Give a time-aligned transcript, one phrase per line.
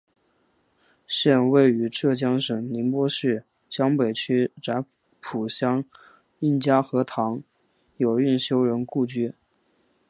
[1.05, 4.83] 现位于浙江省宁波市江北区乍
[5.19, 5.85] 浦乡
[6.39, 7.43] 应家河塘
[7.97, 9.35] 有应修人故居。